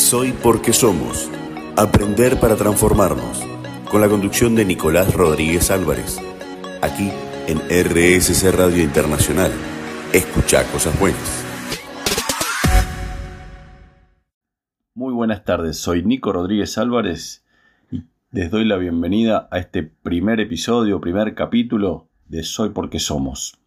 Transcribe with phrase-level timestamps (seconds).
[0.00, 1.30] Soy porque somos.
[1.76, 3.44] Aprender para transformarnos.
[3.90, 6.18] Con la conducción de Nicolás Rodríguez Álvarez.
[6.80, 7.10] Aquí
[7.46, 9.52] en RSC Radio Internacional.
[10.12, 11.44] Escucha cosas buenas.
[14.94, 17.44] Muy buenas tardes, soy Nico Rodríguez Álvarez
[17.92, 23.58] y les doy la bienvenida a este primer episodio, primer capítulo de Soy porque somos.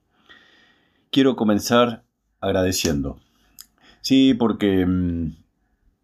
[1.11, 2.04] Quiero comenzar
[2.41, 3.20] agradeciendo.
[4.02, 4.86] Sí, porque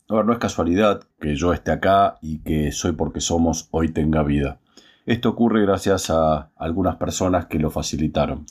[0.09, 4.59] no es casualidad que yo esté acá y que Soy porque somos hoy tenga vida.
[5.05, 8.45] Esto ocurre gracias a algunas personas que lo facilitaron.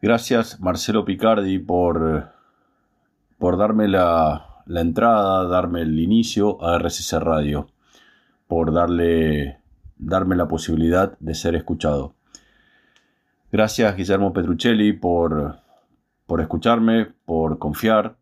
[0.00, 2.30] Gracias Marcelo Picardi por,
[3.38, 7.68] por darme la, la entrada, darme el inicio a RCC Radio,
[8.46, 9.58] por darle,
[9.98, 12.14] darme la posibilidad de ser escuchado.
[13.52, 15.56] Gracias Guillermo Petruccelli por,
[16.26, 18.16] por escucharme, por confiar,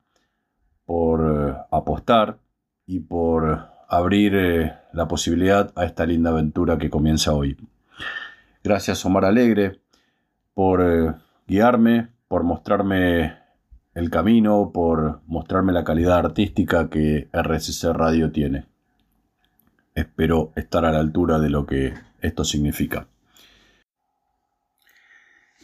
[0.86, 2.38] por eh, apostar
[2.86, 7.56] y por abrir eh, la posibilidad a esta linda aventura que comienza hoy.
[8.64, 9.80] Gracias Omar Alegre
[10.54, 11.14] por eh,
[11.46, 13.36] guiarme, por mostrarme
[13.94, 18.66] el camino, por mostrarme la calidad artística que RCC Radio tiene.
[19.94, 23.06] Espero estar a la altura de lo que esto significa.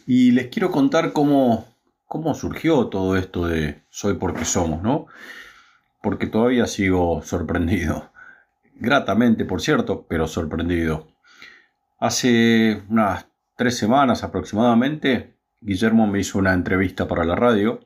[0.05, 1.65] Y les quiero contar cómo,
[2.13, 5.07] cómo surgió todo esto de Soy porque somos, ¿no?
[5.99, 8.11] Porque todavía sigo sorprendido.
[8.75, 11.07] Gratamente, por cierto, pero sorprendido.
[11.97, 13.25] Hace unas
[13.57, 17.79] tres semanas aproximadamente, Guillermo me hizo una entrevista para la radio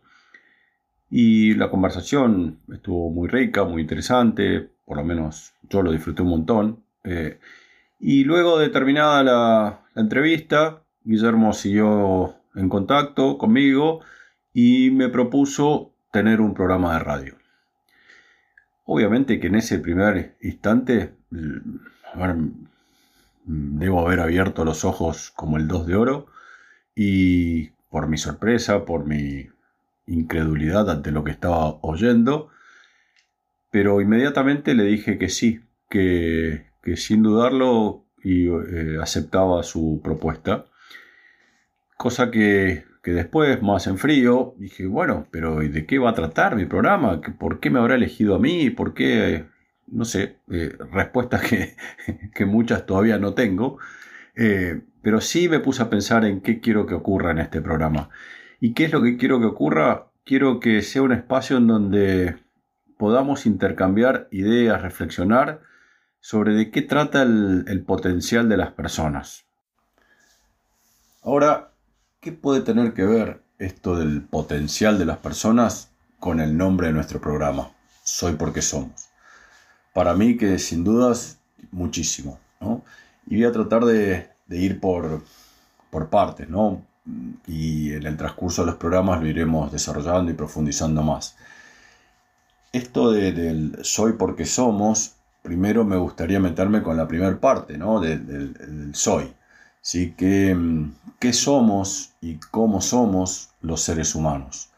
[1.09, 6.31] y la conversación estuvo muy rica, muy interesante, por lo menos yo lo disfruté un
[6.31, 6.83] montón.
[7.05, 7.39] Eh,
[7.97, 14.01] y luego de terminada la entrevista, Guillermo siguió en contacto conmigo
[14.59, 17.35] y me propuso tener un programa de radio.
[18.85, 21.13] Obviamente que en ese primer instante
[23.45, 26.25] debo haber abierto los ojos como el dos de oro
[26.95, 29.47] y por mi sorpresa, por mi
[30.07, 32.49] incredulidad ante lo que estaba oyendo,
[33.69, 36.65] pero inmediatamente le dije que sí, que,
[36.95, 40.65] sin dudarlo y, eh, aceptaba su propuesta.
[41.95, 46.55] Cosa que, después, más en frío, dije, bueno, pero ¿y de qué va a tratar
[46.55, 47.21] mi programa?
[47.21, 48.69] ¿Por qué me habrá elegido a mí?
[48.69, 49.45] ¿Por qué?
[49.87, 51.41] No sé, eh, respuestas
[52.33, 53.77] que, muchas todavía no tengo.
[54.35, 58.09] Eh, pero sí me puse a pensar en qué quiero que ocurra en este programa.
[58.59, 60.07] ¿Y qué es lo que quiero que ocurra?
[60.25, 62.35] Quiero que sea un espacio en donde
[62.97, 65.61] podamos intercambiar ideas, reflexionar
[66.19, 69.47] sobre de qué trata el potencial de las personas.
[71.27, 71.73] Ahora,
[72.19, 76.93] ¿Qué puede tener que ver esto del potencial de las personas con el nombre de
[76.93, 77.71] nuestro programa?
[78.03, 79.09] Soy porque somos.
[79.93, 81.37] Para mí que sin dudas
[81.71, 82.39] muchísimo.
[83.27, 85.21] Y voy a tratar de, ir por,
[85.91, 86.81] por partes, ¿no?
[87.45, 91.37] Y en el transcurso de los programas lo iremos desarrollando y profundizando más.
[92.73, 97.99] Esto del soy porque somos, primero me gustaría meterme con la primera parte, ¿no?
[97.99, 99.36] del soy.
[99.87, 100.13] ¿Sí?
[100.19, 104.69] Mm, ¿Qué, somos y cómo somos los seres humanos?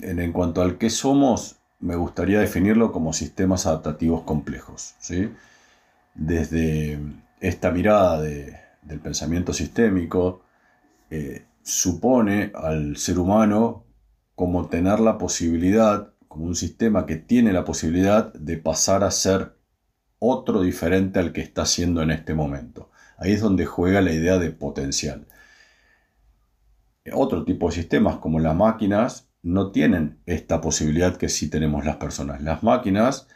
[0.00, 4.94] En, cuanto al qué somos, me gustaría definirlo como sistemas adaptativos complejos.
[4.98, 5.30] ¿sí?
[6.14, 6.98] Desde
[7.40, 10.40] esta mirada del pensamiento sistémico,
[11.10, 13.84] eh, supone al ser humano
[14.34, 19.54] como tener la posibilidad, como un sistema que tiene la posibilidad de pasar a ser
[20.18, 22.87] otro diferente al que está siendo en este momento.
[23.18, 25.26] Ahí es donde juega la idea de potencial.
[27.12, 31.96] Otro tipo de sistemas como las máquinas no tienen esta posibilidad que sí tenemos las
[31.96, 32.42] personas.
[32.42, 33.28] Las máquinas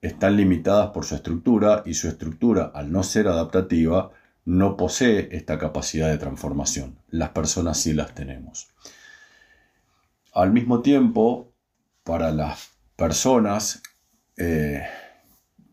[0.00, 4.10] están limitadas por su estructura y su estructura, al no ser adaptativa,
[4.44, 6.98] no posee esta capacidad de transformación.
[7.08, 8.68] Las personas sí las tenemos.
[10.32, 11.52] Al mismo tiempo,
[12.04, 13.82] para las personas,
[14.36, 14.82] eh,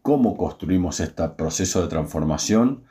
[0.01, 2.86] ¿cómo construimos este proceso de transformación?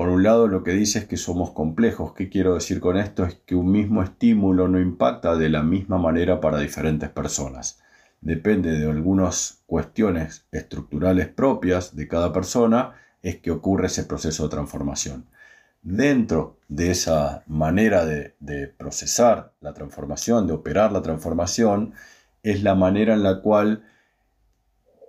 [0.00, 2.14] Por un lado, lo que dice es que somos complejos.
[2.14, 3.22] ¿Qué quiero decir con esto?
[3.26, 7.80] Es que un mismo estímulo no impacta de la misma manera para diferentes personas.
[8.22, 14.48] Depende de algunas cuestiones estructurales propias de cada persona, es que ocurre ese proceso de
[14.48, 15.26] transformación.
[15.82, 21.92] Dentro de esa manera de, de procesar la transformación, de operar la transformación,
[22.42, 23.84] es la manera en la cual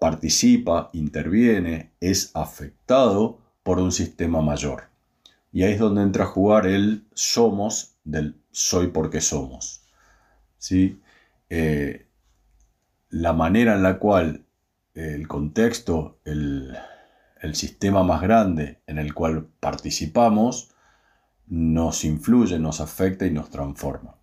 [0.02, 4.86] participa, interviene, es afectado por un sistema mayor.
[5.52, 9.84] Y ahí es donde entra a jugar el somos del soy porque somos.
[10.58, 11.00] ¿Sí?
[11.50, 12.06] Eh,
[13.10, 14.46] la manera en la cual
[14.94, 16.78] el contexto, el,
[17.54, 20.70] sistema más grande en el cual participamos,
[21.48, 24.16] nos influye, nos afecta y nos transforma.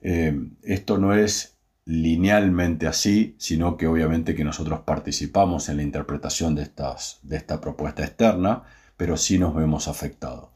[0.00, 6.54] Eh, esto no es linealmente así, sino que obviamente que nosotros participamos en la interpretación
[6.54, 6.70] de,
[7.22, 8.62] de esta propuesta externa,
[8.96, 10.50] pero sí nos vemos afectados.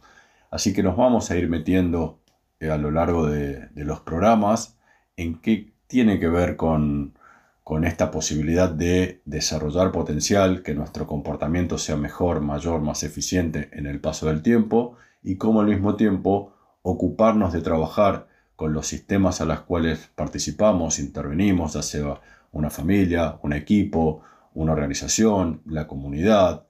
[0.51, 2.21] Así que nos vamos a ir metiendo
[2.61, 4.79] eh, a lo largo de, los programas
[5.17, 7.19] en qué tiene que ver con,
[7.65, 13.87] con esta posibilidad de desarrollar potencial, que nuestro comportamiento sea mejor, mayor, más eficiente en
[13.87, 19.41] el paso del tiempo y cómo al mismo tiempo ocuparnos de trabajar con los sistemas
[19.41, 22.21] a los cuales participamos, intervenimos, ya sea
[22.53, 24.23] una familia, un equipo,
[24.55, 26.67] una organización, la comunidad,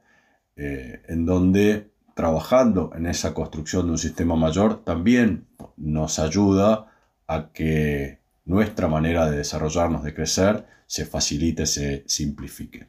[0.56, 5.47] eh, en donde trabajando en esa construcción de un sistema mayor también
[5.77, 6.87] nos ayuda
[7.29, 12.88] a que nuestra manera de desarrollarnos, de crecer, se facilite, se simplifique.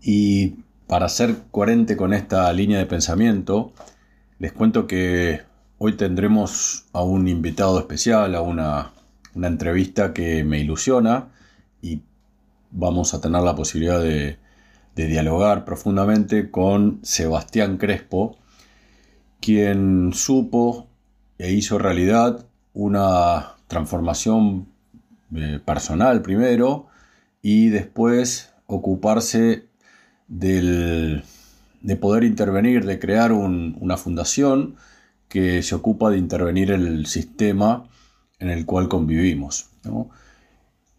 [0.00, 3.72] Y para ser coherente con esta línea de pensamiento,
[4.38, 5.40] les cuento que
[5.78, 8.92] Hoy tendremos a un invitado especial, a una,
[9.34, 11.28] entrevista que me ilusiona
[11.82, 12.00] y
[12.70, 14.38] vamos a tener la posibilidad de,
[14.94, 18.38] dialogar profundamente con Sebastián Crespo,
[19.42, 20.88] quien supo
[21.36, 24.68] e hizo realidad una transformación
[25.34, 26.86] eh, personal primero
[27.42, 29.66] y después ocuparse
[30.28, 31.22] de
[32.00, 34.76] poder intervenir, de crear una fundación
[35.28, 37.88] que se ocupa de intervenir en el sistema
[38.38, 39.70] en el cual convivimos.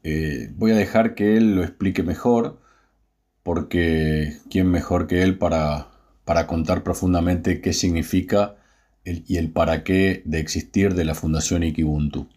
[0.03, 2.59] Eh, voy a dejar que él lo explique mejor,
[3.43, 5.87] porque ¿quién mejor que él para,
[6.25, 8.55] para contar profundamente qué significa
[9.03, 12.27] y el para qué de existir de la Fundación Ikibuntu?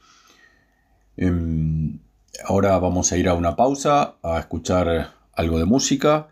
[1.16, 1.98] Em,
[2.44, 6.28] ahora vamos a ir a una pausa, a escuchar algo de música,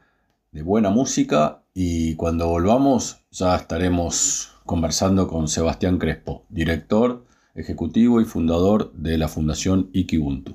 [0.53, 7.25] de buena música, y cuando volvamos ya estaremos conversando con Sebastián Crespo, director
[7.55, 10.55] ejecutivo y fundador de la Fundación Ikibuntu.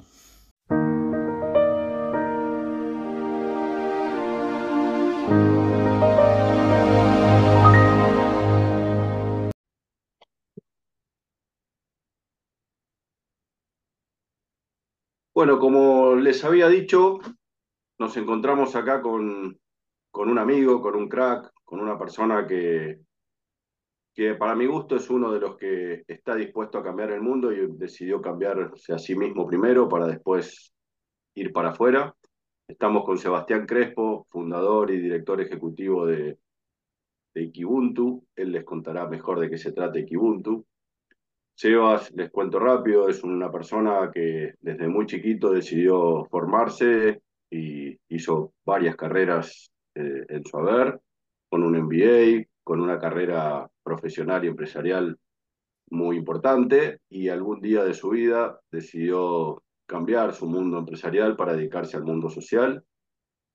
[15.33, 17.17] Bueno, como les había dicho,
[17.97, 19.59] nos encontramos acá con,
[20.11, 22.99] con un amigo, con un crack, con una persona que,
[24.13, 27.51] que para mi gusto es uno de los que está dispuesto a cambiar el mundo
[27.51, 30.73] y decidió cambiarse a sí mismo primero para después
[31.35, 32.15] ir para afuera.
[32.67, 36.37] Estamos con Sebastián Crespo, fundador y director ejecutivo de,
[37.33, 38.23] de Ikibuntu.
[38.35, 40.65] Él les contará mejor de qué se trata Ikibuntu.
[41.55, 48.53] Sebas, les cuento rápido, es una persona que desde muy chiquito decidió formarse y hizo
[48.65, 50.99] varias carreras eh, en su haber,
[51.49, 55.17] con un MBA, con una carrera profesional y empresarial
[55.89, 61.97] muy importante y algún día de su vida decidió cambiar su mundo empresarial para dedicarse
[61.97, 62.83] al mundo social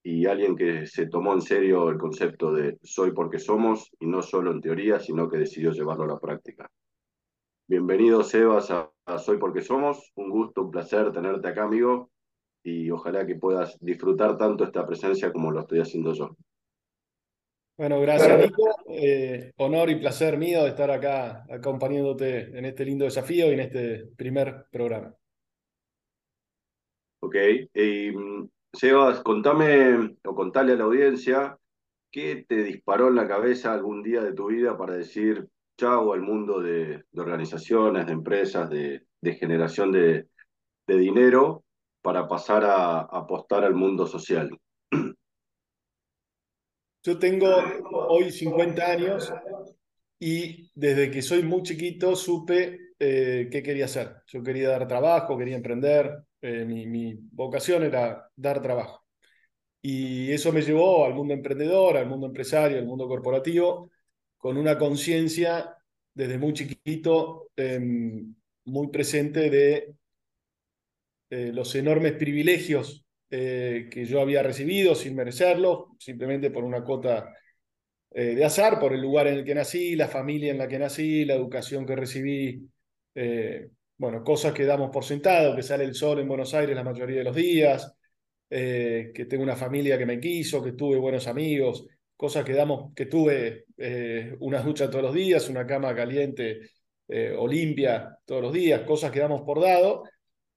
[0.02, 4.22] y alguien que se tomó en serio el concepto de soy porque somos y no
[4.22, 6.70] solo en teoría, sino que decidió llevarlo a la práctica.
[7.66, 12.10] Bienvenido Sebas a, a Soy porque somos, un gusto, un placer tenerte acá amigo
[12.62, 16.36] y ojalá que puedas disfrutar tanto esta presencia como lo estoy haciendo yo.
[17.78, 18.76] Bueno, gracias Nico.
[18.88, 23.60] Eh, honor y placer mío de estar acá acompañándote en este lindo desafío y en
[23.60, 25.14] este primer programa.
[27.20, 27.36] Ok.
[27.72, 31.56] Mm, Sebas, contame o contale a la audiencia
[32.10, 36.22] qué te disparó en la cabeza algún día de tu vida para decir chao al
[36.22, 40.26] mundo de, organizaciones, de empresas, de, generación de,
[40.84, 41.62] dinero
[42.02, 44.50] para pasar a apostar al mundo social.
[47.02, 47.48] Yo tengo
[48.08, 49.32] hoy 50 años
[50.18, 54.16] y desde que soy muy chiquito supe eh, qué quería hacer.
[54.26, 59.04] Yo quería dar trabajo, quería emprender, eh, mi, vocación era dar trabajo.
[59.80, 63.90] Y eso me llevó al mundo emprendedor, al mundo empresario, al mundo corporativo,
[64.36, 65.76] con una conciencia
[66.14, 69.94] desde muy chiquito em, muy presente de
[71.30, 77.34] eh, los enormes privilegios eh, que yo había recibido sin merecerlo, simplemente por una cota
[78.10, 80.78] eh, de azar, por el lugar en el que nací, la familia en la que
[80.78, 82.66] nací, la educación que recibí,
[83.14, 83.68] eh,
[83.98, 87.18] bueno, cosas que damos por sentado, que sale el sol en Buenos Aires la mayoría
[87.18, 87.92] de los días,
[88.48, 91.84] que tengo una familia que me quiso, que tuve buenos amigos,
[92.16, 93.66] cosas que damos, que tuve
[94.40, 96.60] una ducha todos los días, una cama caliente
[97.36, 100.04] o limpia todos los días, cosas que damos por dado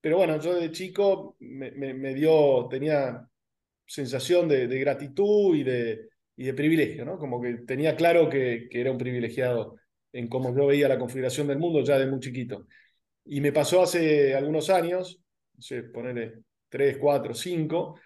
[0.02, 3.24] pero bueno, yo de chico me, me, dio, tenía
[3.86, 7.18] sensación de, gratitud y de, y de privilegio, ¿no?
[7.18, 9.76] Como que tenía claro que, que, era un privilegiado
[10.12, 12.66] en cómo yo veía la configuración del mundo ya de muy chiquito.
[13.24, 15.20] Y me pasó hace algunos años,
[15.54, 16.34] no sé, ponerle
[16.68, 18.00] tres, cuatro, cinco,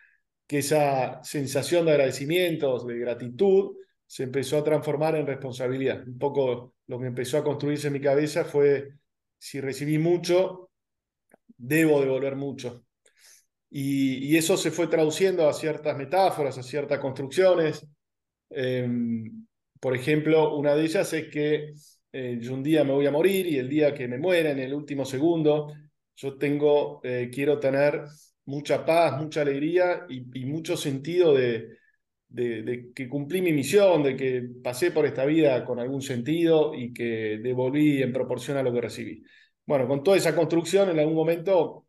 [0.47, 3.77] que esa sensación de agradecimiento, de gratitud,
[4.07, 6.07] se empezó a transformar en responsabilidad.
[6.07, 8.91] Un poco lo que empezó a construirse en mi cabeza fue,
[9.39, 10.67] si recibí mucho,
[11.57, 12.85] debo devolver mucho.
[13.71, 17.87] Y, eso se fue traduciendo a ciertas metáforas, a ciertas construcciones.
[18.51, 19.47] Em,
[19.81, 21.75] por ejemplo, una de ellas es que
[22.13, 24.61] eh, yo un día me voy a morir y el día que me muera, en
[24.61, 25.73] el último segundo,
[26.17, 28.05] yo tengo, eh, quiero tener
[28.47, 31.77] mucha paz, mucha alegría y, mucho sentido de,
[32.29, 36.93] de, que cumplí mi misión, de que pasé por esta vida con algún sentido y
[36.93, 39.23] que devolví en proporción a lo que recibí.
[39.67, 41.87] Bueno, con toda esa construcción, en algún momento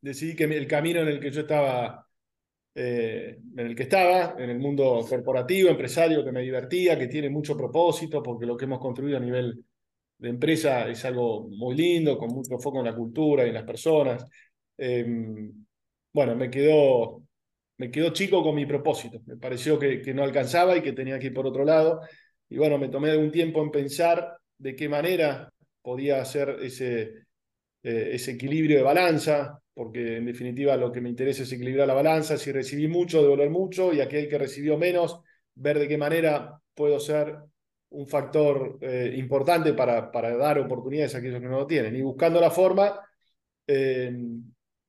[0.00, 2.06] decidí que el camino en el que yo estaba,
[2.74, 7.30] eh, en el que estaba, en el mundo corporativo, empresario, que me divertía, que tiene
[7.30, 9.64] mucho propósito, porque lo que hemos construido a nivel
[10.18, 13.64] de empresa es algo muy lindo, con mucho foco en la cultura y en las
[13.64, 14.26] personas.
[14.78, 15.52] Em,
[16.12, 17.22] bueno, me quedó,
[17.78, 19.20] me quedó chico con mi propósito.
[19.26, 22.00] Me pareció que, que no alcanzaba y que tenía que ir por otro lado.
[22.48, 25.51] Y bueno, me tomé algún tiempo en pensar de qué manera
[25.82, 27.24] podía hacer ese,
[27.82, 31.94] eh, ese equilibrio de balanza, porque en definitiva lo que me interesa es equilibrar la
[31.94, 35.20] balanza, si recibí mucho, devolver mucho, y aquel que recibió menos,
[35.54, 37.36] ver de qué manera puedo ser
[37.90, 41.94] un factor eh, importante para, para dar oportunidades a aquellos que no lo tienen.
[41.96, 42.98] Y buscando la forma,
[43.66, 44.12] eh,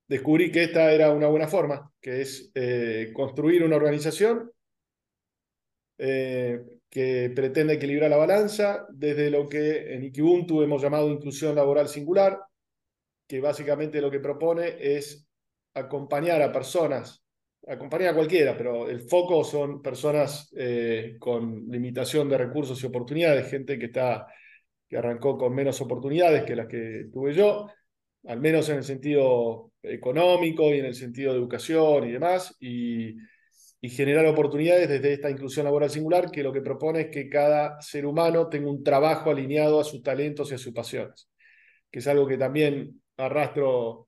[0.08, 2.52] descubrí que esta era una buena forma, que es
[3.14, 4.52] construir una organización
[6.94, 12.40] que pretende equilibrar la balanza desde lo que en Ikibuntu hemos llamado inclusión laboral singular,
[13.28, 15.28] que básicamente lo que propone es
[15.74, 17.26] acompañar a personas,
[17.68, 23.50] acompañar a cualquiera, pero el foco son personas eh, con limitación de recursos y oportunidades,
[23.50, 24.28] gente que, está,
[24.88, 27.72] que arrancó con menos oportunidades que las que tuve yo,
[28.28, 33.16] al menos en el sentido económico y en el sentido de educación y demás, y
[33.84, 37.82] y generar oportunidades desde esta inclusión laboral singular, que lo que propone es que cada
[37.82, 41.28] ser humano tenga un trabajo alineado a sus talentos y a sus pasiones,
[41.92, 44.08] que es algo que también arrastro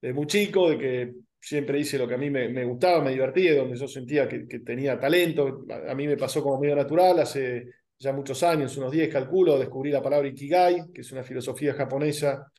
[0.00, 3.56] de muy chico, de que siempre hice lo que a mí me, gustaba, me divertía,
[3.56, 5.64] donde yo sentía que, tenía talento.
[5.88, 7.66] A mí me pasó como medio natural, hace
[7.98, 12.52] ya muchos años, unos 10 calculo, descubrí la palabra Ikigai, que es una filosofía japonesa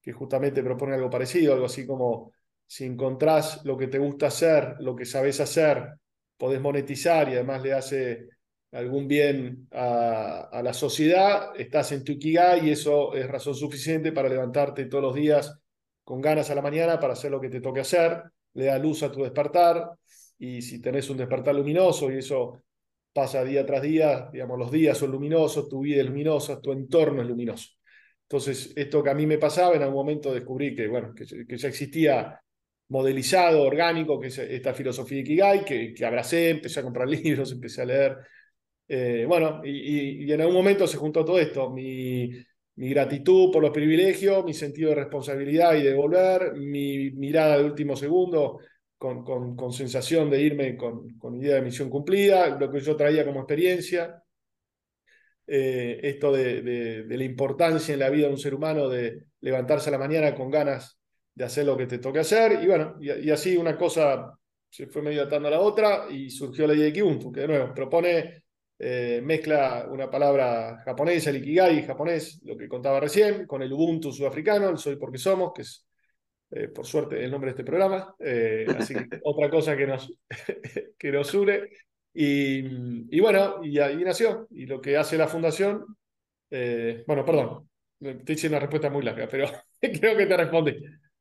[0.00, 2.32] que justamente propone algo parecido, algo así como
[2.70, 5.94] si encontrás lo que te gusta hacer, lo que sabes hacer,
[6.36, 8.28] podés monetizar y además le hace
[8.70, 14.28] algún bien a, la sociedad, estás en tu Ikigai y eso es razón suficiente para
[14.28, 15.52] levantarte todos los días
[16.04, 18.22] con ganas a la mañana para hacer lo que te toque hacer,
[18.54, 19.90] le da luz a tu despertar
[20.38, 22.62] y si tenés un despertar luminoso y eso
[23.12, 27.20] pasa día tras día, digamos, los días son luminosos, tu vida es luminosa, tu entorno
[27.20, 27.68] es luminoso.
[28.28, 31.56] Entonces, esto que a mí me pasaba, en algún momento descubrí que, bueno, que, que
[31.58, 32.40] ya existía
[32.90, 37.82] modelizado, orgánico, que es esta filosofía de Ikigai, que, abracé, empecé a comprar libros, empecé
[37.82, 38.18] a leer.
[38.88, 42.30] Eh, bueno, y, en algún momento se juntó todo esto, mi,
[42.76, 47.94] gratitud por los privilegios, mi sentido de responsabilidad y de volver, mi mirada de último
[47.94, 48.58] segundo
[48.96, 53.24] con, con, sensación de irme con, con, idea de misión cumplida, lo que yo traía
[53.26, 54.22] como experiencia,
[55.46, 59.92] eh, esto de la importancia en la vida de un ser humano de levantarse a
[59.92, 60.99] la mañana con ganas
[61.34, 62.62] de hacer lo que te toque hacer.
[62.62, 64.32] Y bueno, y, así una cosa
[64.68, 67.48] se fue medio atando a la otra y surgió la idea de Kibuntu, que de
[67.48, 68.44] nuevo propone,
[68.78, 74.12] eh, mezcla una palabra japonesa, el Ikigai japonés, lo que contaba recién, con el Ubuntu
[74.12, 75.86] sudafricano, el Soy porque somos, que es
[76.52, 78.14] eh, por suerte el nombre de este programa.
[78.18, 80.12] Eh, así que otra cosa que nos,
[80.98, 81.68] que nos une.
[82.12, 84.46] Y, y, bueno, y ahí nació.
[84.50, 85.84] Y lo que hace la fundación,
[87.06, 87.68] bueno, perdón,
[88.24, 89.46] te hice una respuesta muy larga, pero
[89.80, 90.76] creo que te respondí.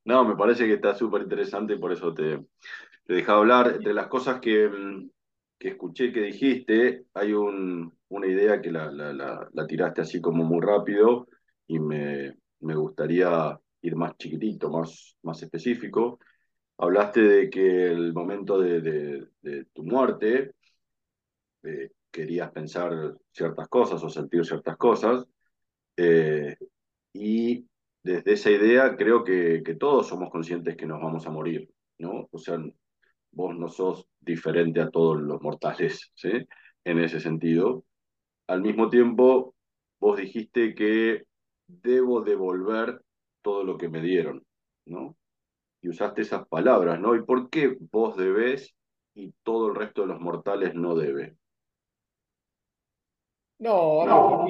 [0.09, 2.37] No, me parece que está súper interesante y por eso te,
[3.05, 3.73] te dejado hablar.
[3.75, 4.69] Entre las cosas que,
[5.57, 10.61] que escuché que dijiste, hay un, una idea que la, la, tiraste así como muy
[10.61, 11.27] rápido
[11.67, 16.19] y me, me gustaría ir más chiquitito, más, más específico.
[16.77, 19.27] Hablaste de que el momento de
[19.73, 20.53] tu muerte
[21.63, 25.25] eh, querías pensar ciertas cosas o sentir ciertas cosas.
[25.97, 26.57] Eh,
[27.13, 27.68] y
[28.03, 32.27] desde esa idea creo que, todos somos conscientes que nos vamos a morir, ¿no?
[32.31, 32.57] O sea,
[33.31, 36.31] vos no sos diferente a todos los mortales, ¿sí?
[36.83, 37.85] En ese sentido.
[38.47, 39.55] Al mismo tiempo,
[39.99, 41.25] vos dijiste que
[41.67, 43.01] debo devolver
[43.41, 44.43] todo lo que me dieron,
[44.85, 45.15] ¿no?
[45.81, 47.15] y usaste esas palabras, ¿no?
[47.15, 48.75] ¿Y por qué vos debés
[49.13, 51.35] y todo el resto de los mortales no debe?
[53.59, 54.45] No, no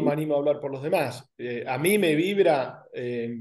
[0.00, 1.30] me animo a hablar por los demás.
[1.38, 3.34] Eh, a mí me vibra eh,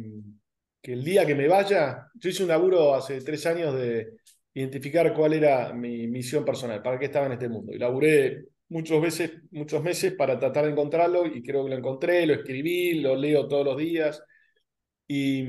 [0.82, 4.14] que el día que me vaya, yo hice un laburo hace tres años de
[4.54, 7.74] identificar cuál era mi misión personal, para qué estaba en este mundo.
[7.74, 12.26] Y laburé muchos veces, muchos meses para tratar de encontrarlo y creo que lo encontré,
[12.26, 14.22] lo escribí, lo leo todos los días.
[15.08, 15.46] Y,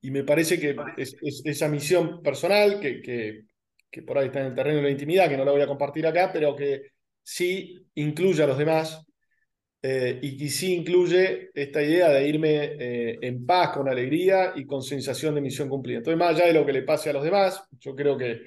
[0.00, 3.42] y me parece que es, esa misión personal, que, que,
[3.90, 5.66] que por ahí está en el terreno de la intimidad, que no la voy a
[5.66, 6.82] compartir acá, pero que
[7.22, 9.04] sí incluye a los demás
[9.82, 14.64] eh, y que sí incluye esta idea de irme eh, en paz, con alegría y
[14.64, 15.98] con sensación de misión cumplida.
[15.98, 18.42] Entonces, más allá de lo que le pase a los demás, yo creo que,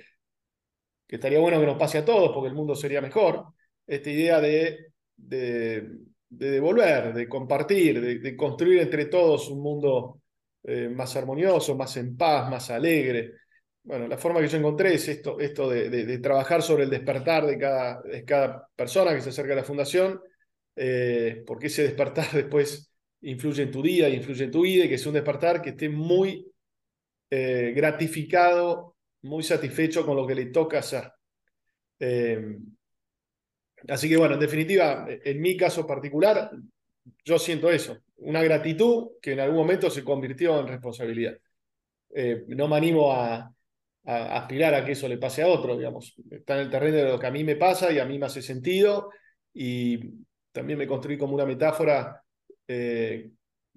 [1.08, 3.46] que estaría bueno que nos pase a todos porque el mundo sería mejor.
[3.86, 5.90] Esta idea de, de,
[6.30, 10.22] devolver, de compartir, de, construir entre todos un mundo
[10.64, 13.34] eh, más armonioso, más en paz, más alegre
[13.86, 17.58] bueno, la forma que yo encontré es esto, esto de, trabajar sobre el despertar de
[17.58, 20.20] cada, de cada, persona que se acerca a la fundación,
[20.76, 22.92] eh, porque ese despertar después
[23.22, 25.90] influye en tu día, influye en tu vida, y que es un despertar que esté
[25.90, 26.46] muy
[27.30, 31.12] eh, gratificado, muy satisfecho con lo que le toca hacer.
[32.00, 32.58] Eh,
[33.88, 36.52] así que bueno, en definitiva, en mi caso particular,
[37.24, 41.38] yo siento eso, una gratitud que en algún momento se convirtió en responsabilidad.
[42.48, 43.52] no me animo a,
[44.06, 46.16] aspirar a que eso le pase a otro, digamos.
[46.30, 48.28] Está en el terreno de lo que a mí me pasa y a mí me
[48.28, 49.10] hace sentido
[49.54, 50.00] y
[50.56, 52.24] también me construí como una metáfora
[52.66, 53.30] eh,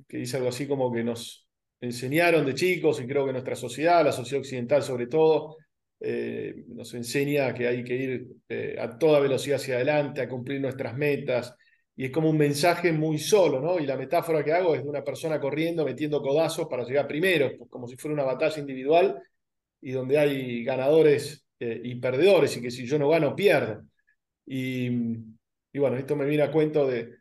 [0.07, 1.45] que dice algo así como que nos
[1.81, 5.57] enseñaron de chicos y creo que nuestra sociedad, la sociedad occidental sobre todo,
[5.99, 10.61] eh, nos enseña que hay que ir eh, a toda velocidad hacia adelante, a cumplir
[10.61, 11.53] nuestras metas,
[11.97, 13.81] y es como un mensaje muy solo, ¿no?
[13.81, 17.51] Y la metáfora que hago es de una persona corriendo, metiendo codazos para llegar primero,
[17.69, 19.21] como si fuera una batalla individual,
[19.81, 23.83] y donde hay ganadores y perdedores y que si yo no gano, pierdo.
[24.47, 24.91] Y,
[25.79, 27.19] y bueno, esto me viene a cuento de,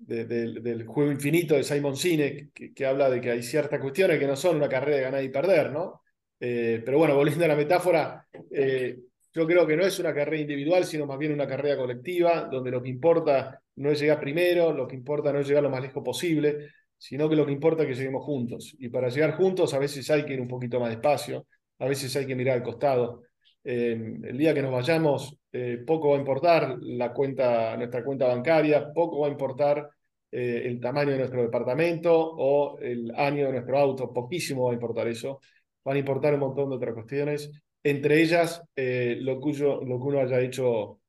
[0.00, 4.34] del juego infinito de Simon Sinek, que, habla de que hay ciertas cuestiones que no
[4.34, 6.02] son una carrera de ganar y perder, ¿no?
[6.40, 8.98] Eh, pero bueno, volviendo a la metáfora, eh,
[9.32, 12.72] yo creo que no es una carrera individual, sino más bien una carrera colectiva, donde
[12.72, 15.80] lo que importa no es llegar primero, lo que importa no es llegar lo más
[15.80, 18.74] lejos posible, sino que lo que importa es que lleguemos juntos.
[18.80, 21.46] Y para llegar juntos a veces hay que ir un poquito más despacio,
[21.78, 23.22] a veces hay que mirar al costado.
[23.66, 23.92] Eh,
[24.24, 28.92] el día que nos vayamos, eh, poco va a importar la cuenta, nuestra cuenta bancaria,
[28.92, 29.88] poco va a importar
[30.30, 34.74] eh, el tamaño de nuestro departamento o el año de nuestro auto, poquísimo va a
[34.74, 35.40] importar eso.
[35.82, 37.50] Van a importar un montón de otras cuestiones,
[37.82, 41.00] entre ellas lo, cuyo, lo que uno haya hecho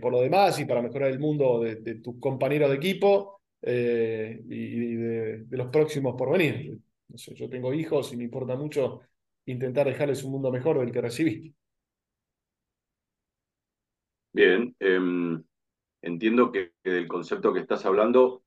[0.00, 5.44] por lo demás y para mejorar el mundo de, tus compañeros de equipo y, de,
[5.50, 6.78] los próximos por venir.
[7.08, 9.00] Yo tengo hijos y me importa mucho
[9.46, 11.54] intentar dejarles un mundo mejor del que recibí.
[14.32, 15.42] Bien, em,
[16.02, 18.42] entiendo que, del concepto que estás hablando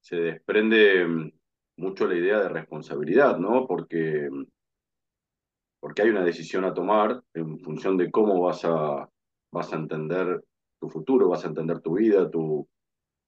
[0.00, 1.32] se desprende em,
[1.76, 3.66] mucho la idea de responsabilidad, ¿no?
[3.66, 4.28] Porque,
[5.80, 9.08] porque hay una decisión a tomar en función de cómo vas a,
[9.52, 10.42] vas a entender
[10.80, 12.68] tu futuro, vas a entender tu vida, tu,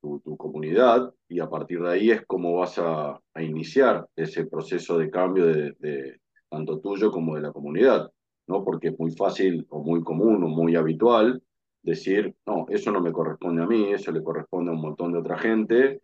[0.01, 5.11] tu, comunidad y a partir de ahí es como vas a, iniciar ese proceso de
[5.11, 8.11] cambio de, tanto tuyo como de la comunidad,
[8.46, 8.64] ¿no?
[8.64, 11.42] Porque es muy fácil o muy común o muy habitual
[11.83, 15.18] decir, no, eso no me corresponde a mí, eso le corresponde a un montón de
[15.18, 16.00] otra gente,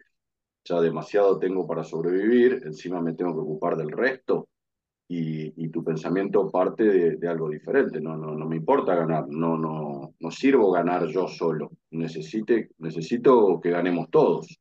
[0.65, 4.49] ya demasiado tengo para sobrevivir, encima me tengo que ocupar del resto
[5.13, 8.01] y, tu pensamiento parte de, algo diferente.
[8.01, 11.73] No, no, no me importa ganar, no, no, no sirvo ganar yo solo.
[11.91, 14.61] Necesite, necesito que ganemos todos.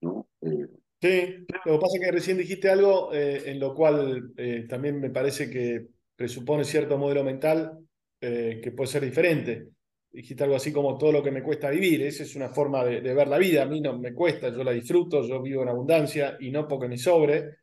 [0.00, 0.26] ¿no?
[0.40, 0.66] Eh,
[1.00, 5.00] sí, lo que pasa es que recién dijiste algo eh, en lo cual eh, también
[5.00, 5.88] me parece que
[6.22, 7.78] presupone cierto modelo mental
[8.20, 9.66] que puede ser diferente.
[10.08, 12.02] Dijiste algo así como todo lo que me cuesta vivir.
[12.02, 13.62] Esa es una forma de, ver la vida.
[13.62, 16.86] A mí no me cuesta, yo la disfruto, yo vivo en abundancia y no porque
[16.86, 17.56] me sobre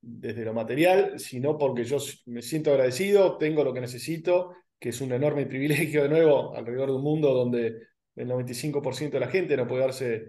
[0.00, 5.00] desde lo material, sino porque yo me siento agradecido, tengo lo que necesito, que es
[5.00, 9.56] un enorme privilegio de nuevo alrededor de un mundo donde el 95% de la gente
[9.56, 10.24] no puede darse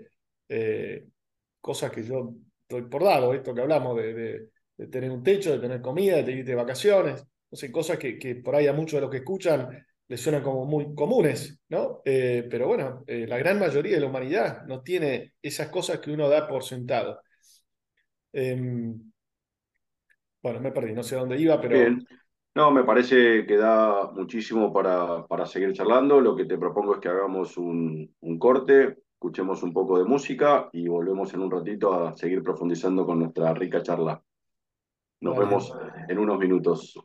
[0.50, 1.06] eh,
[1.62, 2.34] cosas que yo
[2.68, 4.50] doy por dado, esto que hablamos de,
[4.92, 8.36] tener un techo, de tener comida, de irte de vacaciones, no sé, cosas que, que,
[8.36, 12.02] por ahí a muchos de los que escuchan les suenan como muy comunes, ¿no?
[12.06, 16.12] Eh, pero bueno, eh, la gran mayoría de la humanidad no tiene esas cosas que
[16.12, 17.22] uno da por sentado.
[18.32, 19.12] Em,
[20.42, 21.76] bueno, me perdí, no sé dónde iba, pero...
[21.76, 22.06] Bien.
[22.54, 26.22] No, me parece que da muchísimo para, para seguir charlando.
[26.22, 30.70] Lo que te propongo es que hagamos un, un corte, escuchemos un poco de música
[30.72, 34.24] y volvemos en un ratito a seguir profundizando con nuestra rica charla.
[35.26, 35.74] Nos vemos
[36.08, 37.00] en unos minutos.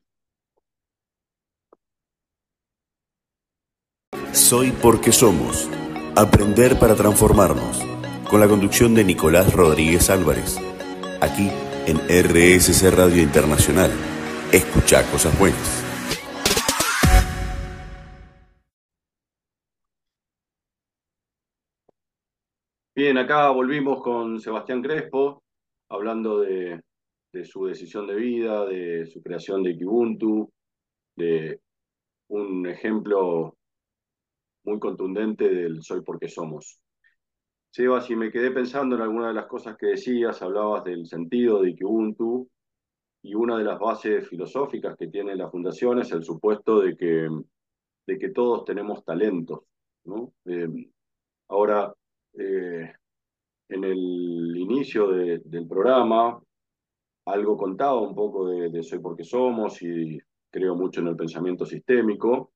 [4.34, 5.70] Soy porque somos.
[6.14, 7.82] Aprender para transformarnos.
[8.28, 10.58] Con la conducción de Nicolás Rodríguez Álvarez.
[11.22, 11.48] Aquí
[11.86, 13.90] en RSC Radio Internacional.
[14.52, 15.82] Escucha cosas buenas.
[22.94, 25.42] Bien, acá volvimos con Sebastián Crespo,
[25.88, 26.82] hablando de,
[27.44, 30.50] su decisión de vida, de su creación de Kibuntu,
[31.16, 31.60] de
[32.28, 33.56] un ejemplo
[34.64, 36.80] muy contundente del soy porque somos.
[37.70, 41.62] Seba, si me quedé pensando en alguna de las cosas que decías, hablabas del sentido
[41.62, 42.48] de Kibuntu
[43.22, 47.28] y una de las bases filosóficas que tiene la fundación es el supuesto de que,
[48.06, 49.60] de que todos tenemos talentos.
[50.04, 50.32] ¿no?
[50.46, 50.90] Eh,
[51.48, 51.94] ahora,
[52.34, 52.92] eh,
[53.68, 56.40] en el inicio del programa,
[57.32, 60.18] algo contaba un poco de, Soy porque somos y
[60.50, 62.52] creo mucho en el pensamiento sistémico.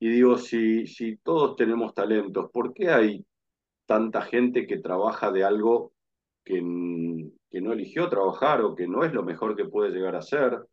[0.00, 3.24] Y digo, si, si todos tenemos talentos, ¿por qué hay
[3.86, 5.92] tanta gente que trabaja de algo
[6.44, 6.56] que,
[7.50, 10.66] que no eligió trabajar o que no es lo mejor que puede llegar a ser?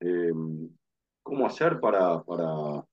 [0.00, 0.32] Eh,
[1.22, 2.84] ¿Cómo hacer para, para,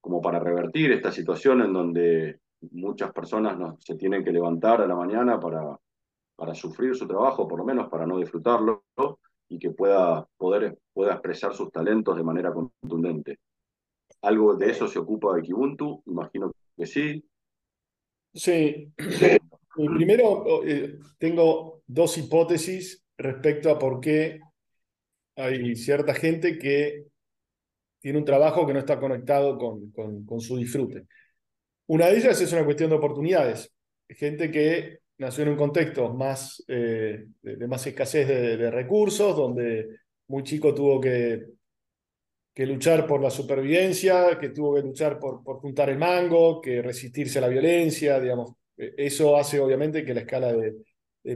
[0.00, 2.40] como para revertir esta situación en donde
[2.72, 5.78] muchas personas no, se tienen que levantar a la mañana para,
[6.40, 8.86] para sufrir su trabajo, por lo menos para no disfrutarlo,
[9.46, 13.40] y que pueda, poder, pueda expresar sus talentos de manera contundente.
[14.22, 16.02] ¿Algo de eso se ocupa de Kibuntu?
[16.06, 17.22] Imagino que sí.
[18.32, 18.90] Sí.
[19.74, 24.40] Primero, eh, tengo dos hipótesis respecto a por qué
[25.36, 27.04] hay cierta gente que
[27.98, 31.06] tiene un trabajo que no está conectado con, con, con su disfrute.
[31.88, 33.70] Una de ellas es una cuestión de oportunidades.
[34.08, 39.88] Gente que nació en un contexto más, eh, de, más escasez de, recursos, donde
[40.28, 41.46] muy chico tuvo que
[42.66, 47.38] luchar por la supervivencia, que tuvo que luchar por, por juntar el mango, que resistirse
[47.38, 48.52] a la violencia, digamos.
[48.76, 50.74] E, eso hace obviamente que la escala de,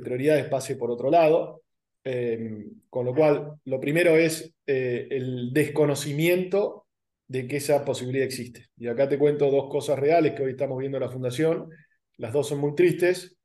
[0.00, 1.62] prioridades pase por otro lado.
[2.02, 6.86] Eh, con lo cual, lo primero es eh, el desconocimiento
[7.26, 8.66] de que esa posibilidad existe.
[8.76, 11.68] Y acá te cuento dos cosas reales que hoy estamos viendo en la Fundación.
[12.16, 13.36] Las dos son muy tristes,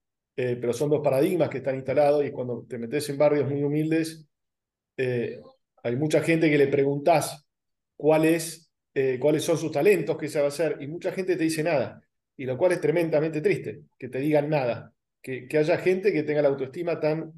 [0.41, 3.61] eh, pero son dos paradigmas que están instalados y cuando te metes en barrios muy
[3.61, 4.25] humildes,
[5.83, 7.45] hay mucha gente que le preguntás
[8.93, 11.61] eh, cuáles son sus talentos, qué se va a hacer, y mucha gente te dice
[11.61, 12.01] nada,
[12.37, 16.23] y lo cual es tremendamente triste, que te digan nada, que, que haya gente que
[16.23, 17.33] tenga la autoestima tan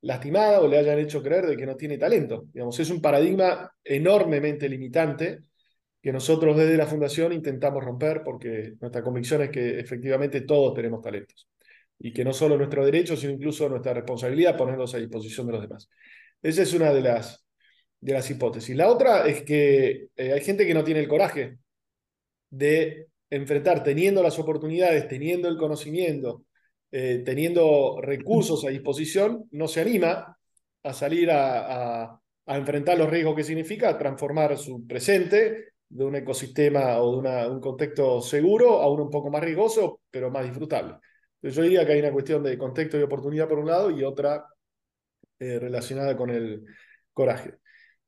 [0.00, 2.46] lastimada o le hayan hecho creer de que no tiene talento.
[2.54, 5.40] Digamos, es un paradigma enormemente limitante
[6.00, 11.02] que nosotros desde la Fundación intentamos romper porque nuestra convicción es que efectivamente todos tenemos
[11.02, 11.48] talentos
[11.98, 15.62] y que no solo nuestro derecho, sino incluso nuestra responsabilidad ponerlos a disposición de los
[15.62, 15.88] demás.
[16.42, 17.46] Esa es una de las,
[18.00, 18.76] de las hipótesis.
[18.76, 21.58] La otra es que eh, hay gente que no tiene el coraje
[22.50, 26.44] de enfrentar, teniendo las oportunidades, teniendo el conocimiento,
[26.92, 30.38] eh, teniendo recursos a disposición, no se anima
[30.82, 37.20] a salir a, enfrentar los riesgos que significa transformar su presente de un ecosistema o
[37.20, 40.94] de un contexto seguro a uno un poco más riesgoso, pero más disfrutable.
[41.46, 44.02] Entonces yo diría que hay una cuestión de contexto y oportunidad por un lado y
[44.02, 44.46] otra
[45.38, 46.64] eh, relacionada con el
[47.12, 47.54] coraje.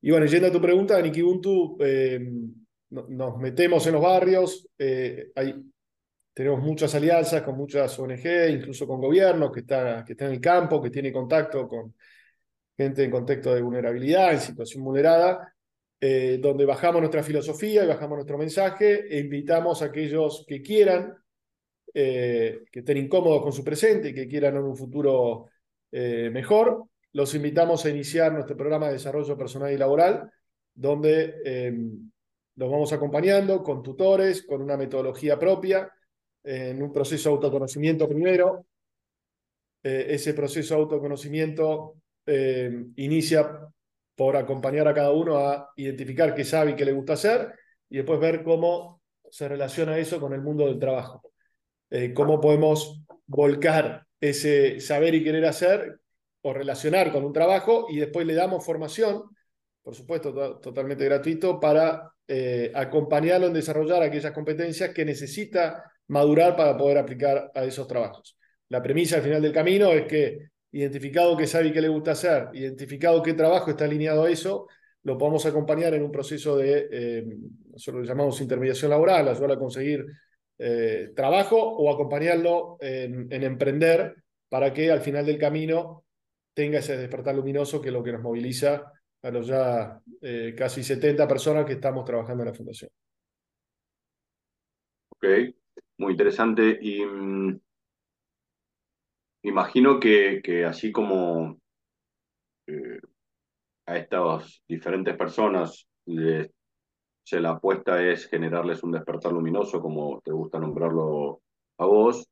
[0.01, 2.19] Y bueno, yendo a tu pregunta, en Ikibuntu eh,
[2.89, 5.31] nos metemos en los barrios, eh,
[6.33, 10.41] tenemos muchas alianzas con muchas ONG, incluso con gobiernos que están que está en el
[10.41, 11.95] campo, que tiene contacto con
[12.75, 15.53] gente en contexto de vulnerabilidad, en situación vulnerada,
[16.01, 21.13] eh, donde bajamos nuestra filosofía y bajamos nuestro mensaje e invitamos a aquellos que quieran,
[21.93, 25.47] que estén incómodos con su presente y que quieran un futuro
[25.91, 30.31] mejor, los invitamos a iniciar nuestro programa de desarrollo personal y laboral,
[30.73, 31.73] donde eh,
[32.55, 35.91] los vamos acompañando con tutores, con una metodología propia,
[36.43, 38.65] en un proceso de autoconocimiento primero.
[39.81, 43.67] Eh, ese proceso de autoconocimiento eh, inicia
[44.15, 47.53] por acompañar a cada uno a identificar qué sabe y qué le gusta hacer,
[47.89, 51.28] y después ver cómo se relaciona eso con el mundo del trabajo.
[52.13, 55.99] Cómo podemos volcar ese saber y querer hacer
[56.41, 59.23] o relacionar con un trabajo y después le damos formación,
[59.81, 66.77] por supuesto, totalmente gratuito, para eh, acompañarlo en desarrollar aquellas competencias que necesita madurar para
[66.77, 68.37] poder aplicar a esos trabajos.
[68.69, 72.11] La premisa al final del camino es que identificado qué sabe y qué le gusta
[72.11, 74.67] hacer, identificado qué trabajo está alineado a eso,
[75.03, 77.25] lo podemos acompañar en un proceso de, eh,
[77.71, 80.05] nosotros lo llamamos intermediación laboral, ayudar a conseguir
[80.59, 84.15] eh, trabajo o acompañarlo en, en emprender
[84.49, 86.03] para que al final del camino
[86.53, 88.91] tenga ese despertar luminoso que es lo que nos moviliza
[89.21, 92.91] a los ya eh, casi 70 personas que estamos trabajando en la fundación.
[95.09, 95.25] Ok,
[95.97, 96.77] muy interesante.
[96.81, 97.59] Y mm,
[99.43, 101.59] imagino que, que así como
[102.67, 102.99] eh,
[103.85, 106.49] a estas diferentes personas les,
[107.33, 111.41] la apuesta es generarles un despertar luminoso, como te gusta nombrarlo
[111.77, 112.27] a vos,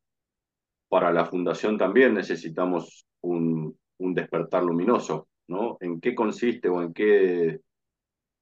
[0.88, 5.76] para la fundación también necesitamos un, un despertar luminoso, ¿no?
[5.80, 7.60] ¿En qué consiste o en qué,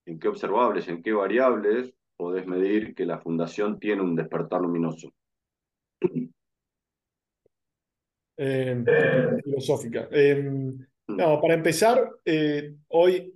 [0.07, 5.13] en qué observables, en qué variables podés medir que la fundación tiene un despertar luminoso?
[8.39, 8.85] Eh,
[9.45, 10.09] filosófica.
[10.11, 10.43] Eh,
[11.09, 13.36] no, para empezar, eh, hoy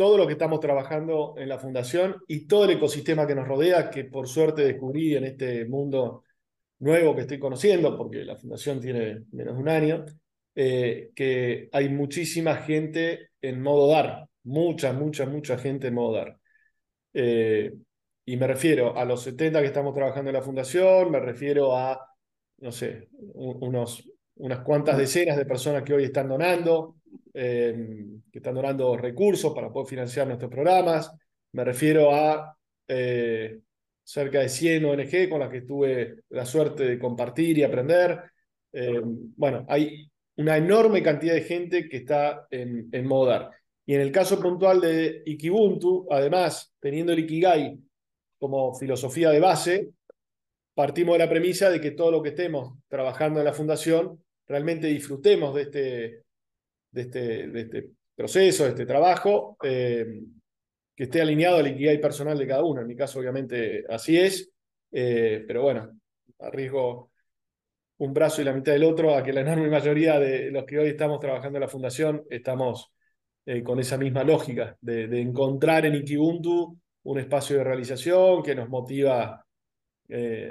[0.00, 3.90] todo lo que estamos trabajando en la fundación y todo el ecosistema que nos rodea,
[3.90, 6.24] que por suerte descubrí en este mundo
[6.78, 10.06] nuevo que estoy conociendo, porque la fundación tiene menos de un año,
[10.54, 16.38] eh, que hay muchísima gente en modo dar, mucha, mucha, mucha gente en modo dar.
[17.12, 17.70] Eh,
[18.24, 22.00] y me refiero a los 70 que estamos trabajando en la fundación, me refiero a,
[22.60, 26.99] no sé, unos, unas cuantas decenas de personas que hoy están donando,
[27.32, 31.10] eh, que están donando recursos para poder financiar nuestros programas.
[31.52, 32.56] Me refiero a
[32.88, 33.60] eh,
[34.02, 38.20] cerca de 100 ONG con las que tuve la suerte de compartir y aprender.
[38.72, 43.50] Eh, bueno, hay una enorme cantidad de gente que está en, en modo dar.
[43.86, 47.78] Y en el caso puntual de Ikibuntu, además, teniendo el Ikigai
[48.38, 49.90] como filosofía de base,
[50.74, 54.86] partimos de la premisa de que todo lo que estemos trabajando en la fundación, realmente
[54.86, 56.22] disfrutemos de este,
[56.90, 60.06] de este, de este proceso, de este trabajo, eh,
[60.94, 62.80] que esté alineado al Ikigai personal de cada uno.
[62.82, 64.50] En mi caso, obviamente, así es,
[64.92, 65.98] eh, pero bueno,
[66.38, 67.10] arriesgo
[67.98, 70.78] un brazo y la mitad del otro a que la enorme mayoría de los que
[70.78, 72.92] hoy estamos trabajando en la fundación estamos
[73.46, 78.68] eh, con esa misma lógica de, encontrar en Ikibuntu un espacio de realización que nos
[78.68, 79.44] motiva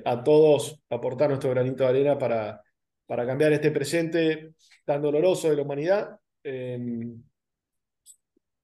[0.06, 2.62] a todos a aportar nuestro granito de arena para,
[3.10, 4.54] para cambiar este presente
[4.86, 6.19] tan doloroso de la humanidad.
[6.43, 6.80] Eh,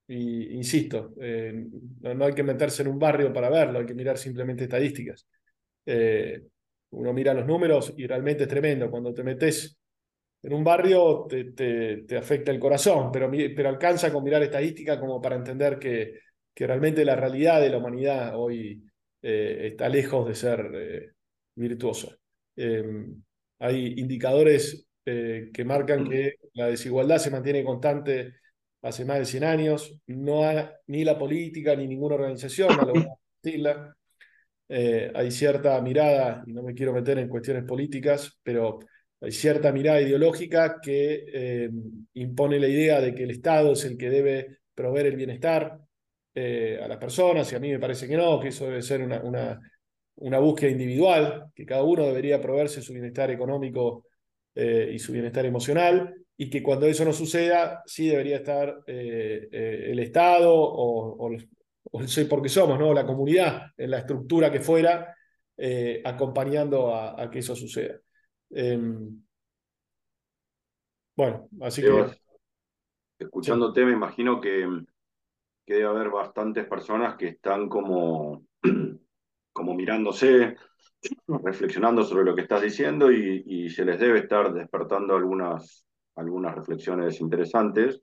[0.07, 1.65] y insisto, eh,
[2.01, 5.27] no, no, hay que meterse en un barrio para verlo, hay que mirar simplemente estadísticas.
[6.91, 8.89] uno mira los números y realmente es tremendo.
[8.89, 9.77] Cuando te metes
[10.43, 14.99] en un barrio te, te, te afecta el corazón, pero, pero alcanza con mirar estadísticas
[14.99, 16.19] como para entender que,
[16.53, 18.81] que realmente la realidad de la humanidad hoy
[19.21, 21.11] eh, está lejos de ser eh,
[21.55, 22.15] virtuoso.
[22.55, 23.07] Eh,
[23.59, 28.33] hay indicadores que marcan que la desigualdad se mantiene constante
[28.81, 33.19] hace más de 100 años, no hay ni la política ni ninguna organización ha logrado
[33.43, 33.95] combatirla.
[34.69, 38.79] hay cierta mirada, y no me quiero meter en cuestiones políticas, pero
[39.21, 41.69] hay cierta mirada ideológica que
[42.13, 45.79] impone la idea de que el Estado es el que debe proveer el bienestar,
[46.37, 49.01] eh, a las personas, y a mí me parece que no, que eso debe ser
[49.01, 49.57] una, una,
[50.15, 54.03] una búsqueda individual, que cada uno debería proveerse su bienestar económico
[54.53, 59.47] eh, y su bienestar emocional, y que cuando eso no suceda, sí debería estar eh,
[59.51, 61.37] eh el Estado o, o,
[61.91, 62.93] o el soy porque somos, ¿no?
[62.93, 65.15] la comunidad, en la estructura que fuera,
[65.57, 67.99] eh, acompañando a, a, que eso suceda.
[68.49, 69.21] Em,
[71.15, 72.05] bueno, así que...
[73.17, 73.85] Escuchándote, sí.
[73.85, 74.67] me imagino que
[75.65, 78.45] que debe haber bastantes personas que están como,
[79.51, 80.55] como mirándose,
[81.27, 85.84] reflexionando sobre lo que estás diciendo y, y se les debe estar despertando algunas,
[86.15, 88.01] algunas reflexiones interesantes.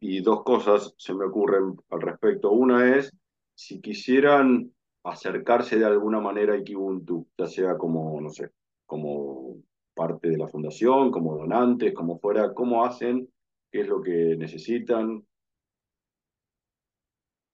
[0.00, 2.52] Y dos cosas se me ocurren al respecto.
[2.52, 3.12] Una es,
[3.54, 4.72] si quisieran
[5.04, 8.50] acercarse de alguna manera a Ikibuntu, ya sea como, no sé,
[8.86, 9.56] como
[9.94, 13.28] parte de la fundación, como donantes, como fuera, ¿cómo hacen?
[13.70, 15.24] ¿Qué es lo que necesitan?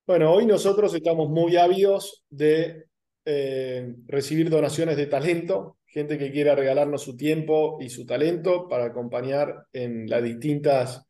[0.06, 2.84] Bueno, hoy nosotros estamos muy ávidos de
[3.24, 8.86] eh, recibir donaciones de talento, gente que quiera regalarnos su tiempo y su talento para
[8.86, 11.06] acompañar en las distintas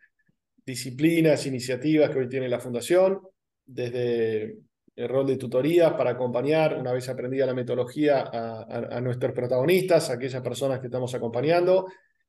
[0.67, 3.19] disciplinas, iniciativas que hoy tiene la Fundación,
[3.65, 4.59] desde
[4.95, 10.15] el rol de tutorías para acompañar, una vez aprendida la metodología, a nuestros protagonistas, a
[10.15, 11.87] aquellas personas que estamos acompañando,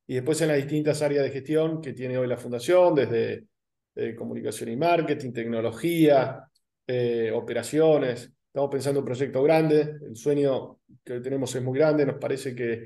[0.08, 3.48] y después en las distintas áreas de gestión que tiene hoy la Fundación, desde
[3.96, 6.50] eh, comunicación y marketing, tecnología,
[6.88, 8.32] eh, operaciones.
[8.56, 12.56] Estamos pensando en un proyecto grande, el sueño que tenemos es muy grande, nos parece
[12.56, 12.86] que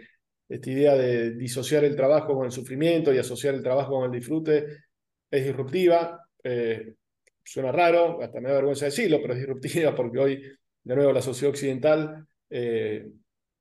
[0.50, 4.20] esta idea de disociar el trabajo con el sufrimiento y asociar el trabajo con el
[4.20, 4.66] disfrute
[5.30, 6.26] es disruptiva.
[6.44, 6.96] Eh,
[7.44, 10.42] suena raro, hasta me da vergüenza decirlo, pero es disruptiva porque hoy,
[10.84, 13.08] de nuevo, la sociedad occidental eh,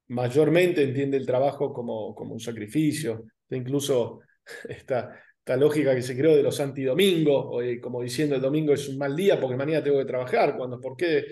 [0.06, 3.26] mayormente entiende el trabajo como, como un sacrificio.
[3.50, 4.20] Incluso
[4.66, 8.96] está, esta lógica que se creó de los antidomingos, como diciendo el domingo es un
[8.96, 11.26] mal día porque mañana tengo que trabajar, cuando, ¿por qué,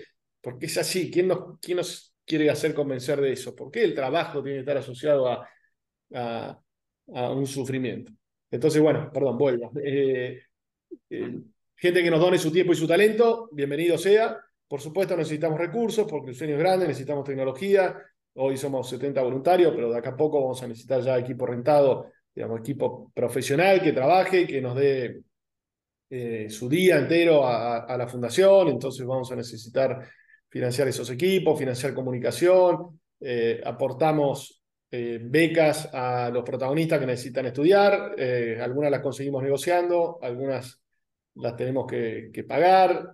[0.47, 1.11] ¿por qué es así?
[1.11, 3.53] ¿Quién nos, quiere hacer convencer de eso?
[3.53, 6.63] ¿Por qué el trabajo tiene que estar asociado a
[7.05, 8.13] un sufrimiento?
[8.49, 9.73] Entonces, bueno, perdón, vuelvo.
[9.83, 10.41] Eh,
[11.09, 11.39] eh,
[11.75, 14.39] gente que nos done su tiempo y su talento, bienvenido sea.
[14.69, 17.97] Por supuesto necesitamos recursos porque el sueño es grande, necesitamos tecnología.
[18.35, 22.09] Hoy somos 70 voluntarios, pero de acá a poco vamos a necesitar ya equipo rentado,
[22.33, 25.23] digamos, equipo profesional que trabaje, que nos dé
[26.09, 28.69] eh, su día entero a, la fundación.
[28.69, 30.09] Entonces vamos a necesitar
[30.49, 32.99] financiar esos equipos, financiar comunicación.
[33.19, 38.15] Eh, aportamos eh, becas a los protagonistas que necesitan estudiar.
[38.61, 40.81] algunas las conseguimos negociando, algunas
[41.35, 43.11] las tenemos que, pagar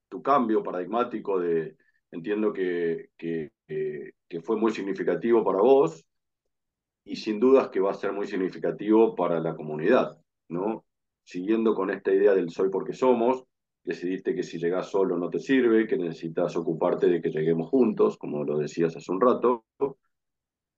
[0.08, 1.76] tu cambio paradigmático de,
[2.10, 6.04] entiendo que, que, que, fue muy significativo para vos
[7.04, 10.16] y sin dudas que va a ser muy significativo para la comunidad,
[10.48, 10.84] ¿no?
[11.22, 13.44] Siguiendo con esta idea del soy porque somos,
[13.84, 18.16] decidiste que si llegas solo no te sirve, que necesitas ocuparte de que lleguemos juntos,
[18.16, 19.64] como lo decías hace un rato,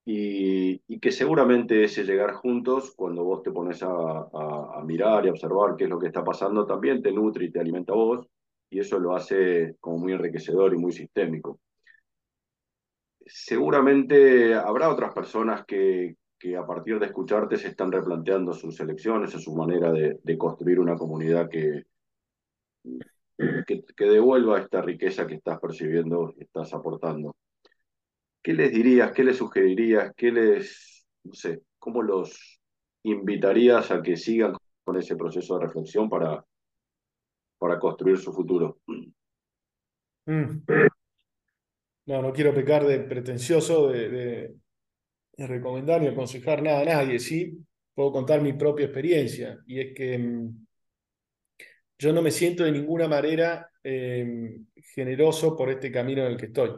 [0.04, 5.84] y, que seguramente ese llegar juntos, cuando vos te pones a, mirar y observar qué
[5.84, 8.26] es lo que está pasando, también te nutre y te alimenta a vos,
[8.70, 11.58] y eso lo hace como muy enriquecedor y muy sistémico.
[13.26, 19.32] Seguramente habrá otras personas que, que a partir de escucharte se están replanteando sus elecciones,
[19.32, 21.84] su manera de construir una comunidad que,
[23.66, 27.36] que, devuelva esta riqueza que estás percibiendo y estás aportando.
[28.42, 32.60] ¿Qué les dirías, qué les sugerirías, qué les, no sé, cómo los
[33.02, 36.44] invitarías a que sigan con ese proceso de reflexión para,
[37.58, 38.78] para construir su futuro?
[40.26, 40.62] Mm.
[42.06, 44.54] No, no quiero pecar de pretencioso de,
[45.38, 47.58] recomendar ni aconsejar nada a nadie, sí
[47.94, 50.66] puedo contar mi propia experiencia y es que mm,
[51.98, 56.46] yo no me siento de ninguna manera em, generoso por este camino en el que
[56.46, 56.70] estoy.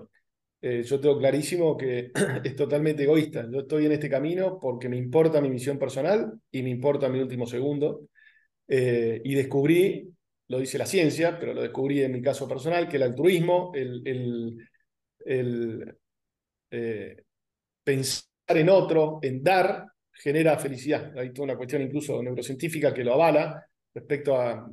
[0.60, 2.10] Eh, yo tengo clarísimo que
[2.44, 3.46] es totalmente egoísta.
[3.50, 7.20] Yo estoy en este camino porque me importa mi misión personal y me importa mi
[7.20, 8.08] último segundo.
[8.68, 10.12] Eh, y descubrí,
[10.48, 14.02] lo dice la ciencia, pero lo descubrí en mi caso personal, que el altruismo, el,
[14.06, 14.58] el,
[15.28, 15.98] el
[16.70, 17.22] eh,
[17.84, 21.16] pensar en otro, en dar, genera felicidad.
[21.18, 23.64] Hay toda una cuestión incluso neurocientífica que lo avala
[23.94, 24.66] respecto a,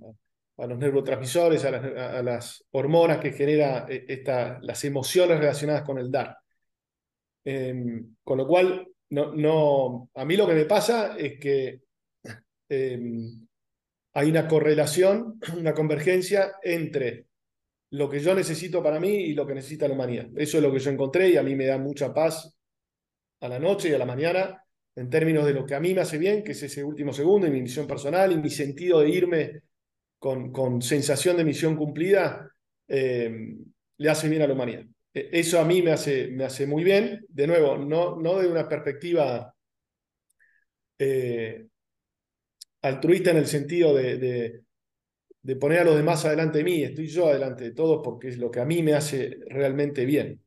[0.58, 6.38] los neurotransmisores, a las, hormonas que genera eh, esta, las emociones relacionadas con el dar.
[7.44, 11.82] Em, con lo cual, no, no, a mí lo que me pasa es que
[12.70, 13.46] em,
[14.13, 17.28] hay una correlación, una convergencia entre
[17.95, 20.27] lo que yo necesito para mí y lo que necesita la humanidad.
[20.36, 22.58] Eso es lo que yo encontré y a mí me da mucha paz
[23.41, 24.62] a la noche y a la mañana
[24.95, 27.47] en términos de lo que a mí me hace bien, que es ese último segundo
[27.47, 29.62] y mi misión personal y mi sentido de irme
[30.19, 32.49] con, sensación de misión cumplida,
[32.88, 33.55] eh,
[33.97, 34.84] le hace bien a la humanidad.
[35.13, 38.47] E, eso a mí me hace, me hace muy bien, de nuevo, no, no de
[38.47, 39.53] una perspectiva
[40.97, 41.67] eh,
[42.82, 44.61] altruista en el sentido de,
[45.56, 48.50] poner a los demás adelante de mí, estoy yo adelante de todos porque es lo
[48.50, 50.41] que a mí me hace realmente bien.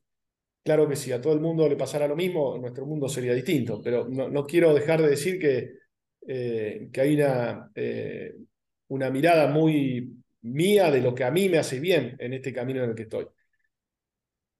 [0.64, 3.80] Claro que si a todo el mundo le pasara lo mismo, nuestro mundo sería distinto,
[3.82, 5.74] pero no, no quiero dejar de decir que,
[6.26, 7.70] eh, que hay una
[8.88, 12.82] una mirada muy mía de lo que a mí me hace bien en este camino
[12.82, 13.26] en el que estoy.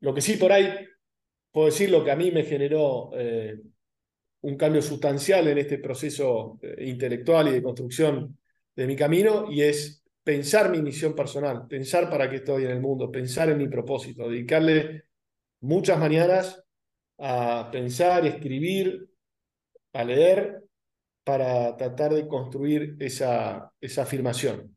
[0.01, 0.69] Lo que sí por ahí
[1.51, 3.59] puedo decir lo que a mí me generó eh,
[4.43, 8.39] un cambio sustancial en este proceso eh, intelectual y de construcción
[8.77, 9.98] de mi camino y es
[10.29, 14.29] pensar mi misión personal, pensar para qué estoy en el mundo, pensar en mi propósito,
[14.29, 15.05] dedicarle
[15.61, 16.63] muchas mañanas
[17.17, 19.09] a pensar, escribir,
[19.95, 20.65] a leer,
[21.25, 24.77] para tratar de construir esa, esa afirmación.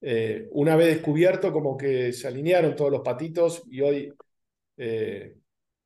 [0.00, 4.14] Eh, una vez descubierto, como que se alinearon todos los patitos y hoy,
[4.76, 5.34] eh,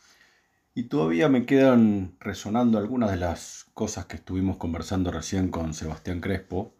[0.73, 6.21] Y todavía me quedan resonando algunas de las cosas que estuvimos conversando recién con Sebastián
[6.21, 6.73] Crespo.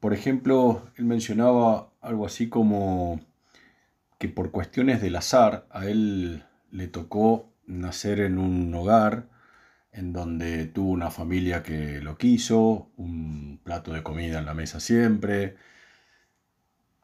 [0.00, 3.20] Por ejemplo, él mencionaba algo así como
[4.18, 9.28] que por cuestiones del azar a él le tocó nacer en un hogar
[9.92, 14.80] en donde tuvo una familia que lo quiso, un plato de comida en la mesa
[14.80, 15.56] siempre,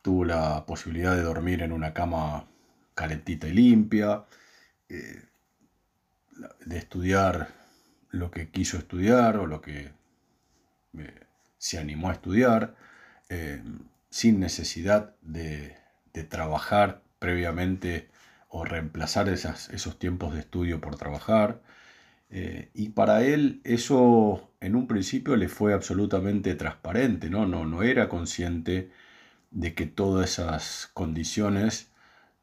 [0.03, 2.47] tuvo la posibilidad de dormir en una cama
[2.95, 4.25] calentita y limpia,
[4.89, 5.23] eh,
[6.65, 7.49] de estudiar
[8.11, 9.93] lo que quiso estudiar o lo que
[10.99, 11.21] eh,
[11.59, 12.75] se animó a estudiar,
[13.29, 13.63] eh,
[14.11, 15.79] sin necesidad de,
[16.29, 18.11] trabajar previamente
[18.51, 21.63] o reemplazar esos tiempos de estudio por trabajar.
[22.75, 27.47] y para él eso en un principio le fue absolutamente transparente, ¿no?
[27.47, 28.91] No, no era consciente
[29.51, 31.91] de que todas esas condiciones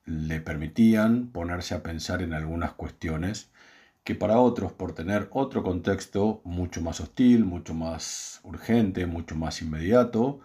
[0.06, 3.52] le permitían ponerse a pensar en algunas cuestiones
[4.04, 9.62] que para otros, por tener otro contexto mucho más hostil, mucho más urgente, mucho más
[9.62, 10.40] inmediato,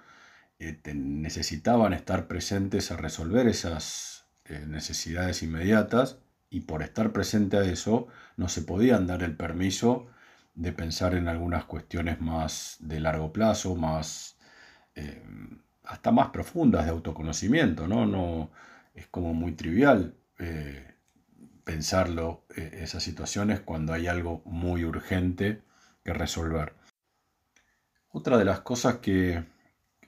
[0.59, 6.19] eh, necesitaban estar presentes a resolver esas eh, necesidades inmediatas
[6.51, 10.07] y por estar presente a eso no se podían dar el permiso
[10.55, 14.39] de pensar en algunas cuestiones más de largo plazo, más
[14.97, 15.23] eh,
[15.85, 18.07] hasta más profundas de autoconocimiento, ¿no?
[18.07, 18.51] no
[18.95, 20.95] es como muy trivial eh,
[21.65, 25.63] pensarlo, eh, esas situaciones, cuando hay algo muy urgente
[26.05, 26.75] que resolver.
[28.09, 29.45] Otra de las cosas que,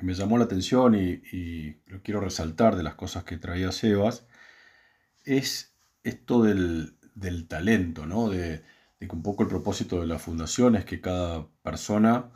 [0.01, 4.27] me llamó la atención y, lo quiero resaltar de las cosas que traía Sebas,
[5.25, 6.99] es esto del,
[7.49, 8.29] talento, ¿no?
[8.29, 8.63] De,
[8.99, 12.31] que un poco el propósito de la fundación es que cada persona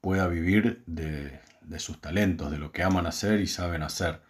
[0.00, 4.20] pueda vivir de, de sus talentos, de lo que aman hacer y saben hacer.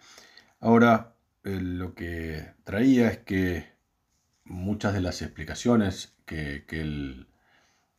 [0.61, 3.67] Ahora, eh, lo que traía es que
[4.45, 7.29] muchas de las explicaciones que, él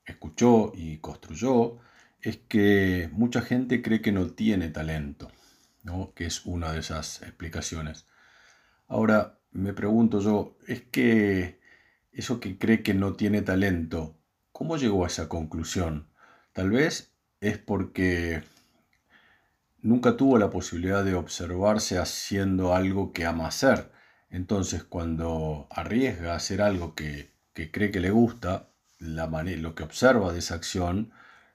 [0.06, 1.80] escuchó y construyó
[2.22, 5.32] es que mucha gente cree que no tiene talento,
[5.84, 6.14] ¿no?
[6.14, 8.06] que es una de esas explicaciones.
[8.88, 11.60] Ahora, me pregunto yo, ¿es que
[12.12, 14.18] eso que cree que no tiene talento,
[14.52, 16.10] cómo llegó a esa conclusión?
[16.54, 18.44] Tal vez es porque
[19.82, 23.92] nunca tuvo la posibilidad de observarse haciendo algo que ama hacer.
[24.30, 28.70] Entonces, cuando arriesga a hacer algo que, cree que le gusta,
[29.00, 31.12] la lo que observa de esa acción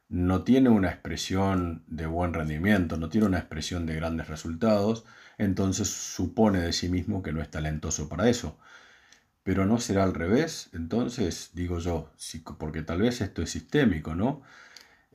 [0.09, 5.05] no tiene una expresión de buen rendimiento, no tiene una expresión de grandes resultados,
[5.39, 8.59] entonces supone de sí mismo que no es talentoso para eso.
[9.43, 12.13] Pero no será al revés, entonces digo yo,
[12.59, 14.43] porque tal vez esto es sistémico, ¿no?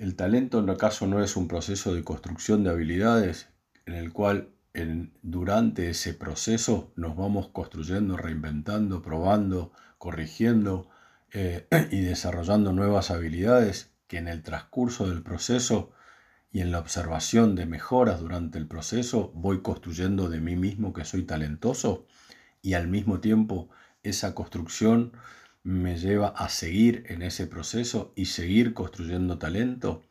[0.01, 3.49] El talento en acaso no es un proceso de construcción de habilidades
[3.85, 4.49] en el cual
[5.21, 10.89] durante ese proceso nos vamos construyendo, reinventando, probando, corrigiendo
[11.33, 15.91] eh, y desarrollando nuevas habilidades que en el transcurso del proceso
[16.51, 21.05] y en la observación de mejoras durante el proceso voy construyendo de mí mismo que
[21.05, 22.07] soy talentoso
[22.63, 23.69] y al mismo tiempo
[24.01, 25.11] esa construcción
[25.63, 30.03] me lleva a seguir en ese proceso y seguir construyendo talento.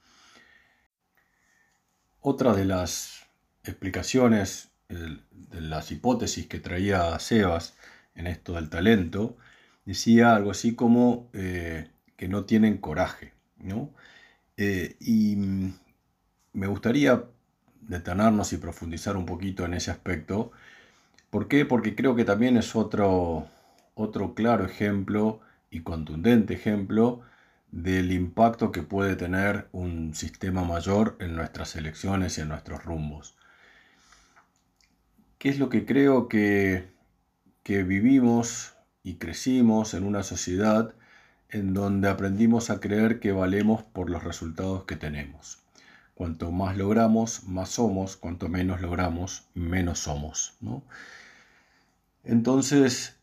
[2.20, 3.26] Otra de las
[3.64, 7.74] explicaciones, de las hipótesis que traía Sebas
[8.14, 9.36] en esto del talento,
[9.84, 13.32] decía algo así como eh, que no tienen coraje.
[13.58, 13.90] ¿no?
[14.56, 15.36] Eh, y
[16.52, 17.24] me gustaría
[17.80, 20.52] detenernos y profundizar un poquito en ese aspecto.
[21.30, 21.64] ¿Por qué?
[21.64, 23.48] Porque creo que también es otro,
[24.00, 25.40] otro claro ejemplo
[25.70, 27.22] y contundente ejemplo
[27.70, 33.36] del impacto que puede tener un sistema mayor en nuestras elecciones y en nuestros rumbos.
[35.38, 36.88] ¿Qué es lo que creo que,
[37.62, 40.94] que vivimos y crecimos en una sociedad
[41.48, 45.58] en donde aprendimos a creer que valemos por los resultados que tenemos?
[46.14, 50.54] Cuanto más logramos, más somos, cuanto menos logramos, menos somos.
[52.24, 53.19] Entonces,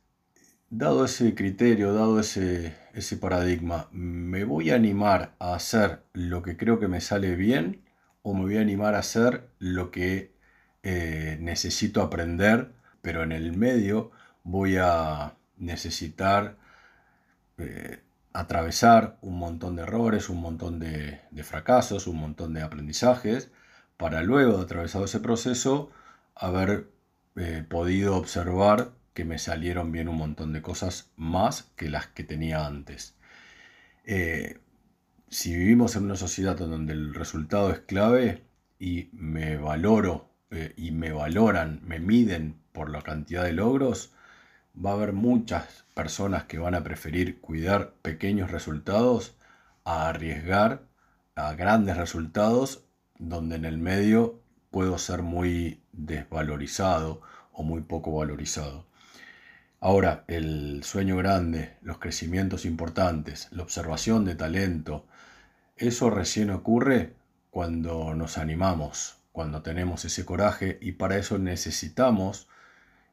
[0.69, 6.57] dado ese criterio, dado ese, ese paradigma, ¿me voy a animar a hacer lo que
[6.57, 7.83] creo que me sale bien
[8.21, 10.35] o me voy a animar a hacer lo que
[10.83, 14.11] eh, necesito aprender, pero en el medio
[14.43, 16.57] voy a necesitar
[17.57, 18.03] eh,
[18.33, 23.51] atravesar un montón de errores, un montón de, fracasos, un montón de aprendizajes,
[23.97, 25.91] para luego de atravesado ese proceso
[26.35, 26.89] haber
[27.35, 32.23] eh, podido observar que me salieron bien un montón de cosas más que las que
[32.23, 33.15] tenía antes.
[34.05, 34.59] Eh,
[35.27, 38.43] si vivimos en una sociedad donde el resultado es clave
[38.77, 44.13] y me valoro eh, y me valoran, me miden por la cantidad de logros,
[44.75, 49.35] va a haber muchas personas que van a preferir cuidar pequeños resultados
[49.83, 50.83] a arriesgar
[51.33, 52.85] a grandes resultados
[53.17, 58.86] donde en el medio puedo ser muy desvalorizado o muy poco valorizado.
[59.79, 65.05] Ahora, el sueño grande, los crecimientos importantes, la observación de talento,
[65.75, 67.13] eso recién ocurre
[67.51, 72.47] cuando nos animamos, cuando tenemos ese coraje y para eso necesitamos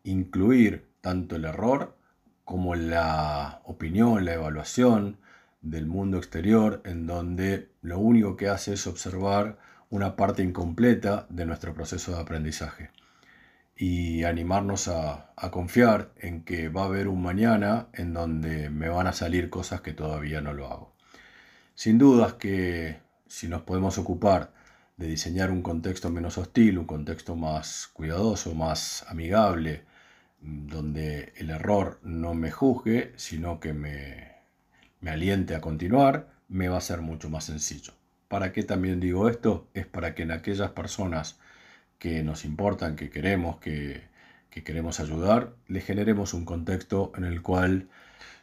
[0.04, 1.98] incluir tanto el error
[2.46, 5.18] como la opinión, la evaluación
[5.60, 9.58] del mundo exterior, en donde lo único que hace es observar
[9.90, 12.90] una parte incompleta de nuestro proceso de aprendizaje
[13.76, 19.06] y animarnos a, confiar en que va a haber un mañana en donde me van
[19.06, 20.92] a salir cosas que todavía no lo hago.
[21.74, 24.52] Sin dudas que si nos podemos ocupar
[24.96, 29.84] de diseñar un contexto menos hostil, un contexto más cuidadoso, más amigable,
[30.40, 34.32] donde el error no me juzgue, sino que me,
[35.00, 37.92] me aliente a continuar, me va a ser mucho más sencillo.
[38.28, 39.68] ¿Para qué también digo esto?
[39.74, 41.38] Es para que en aquellas personas
[41.98, 44.02] que nos importan, que queremos, que,
[44.50, 47.88] que queremos ayudar, le generemos un contexto en el cual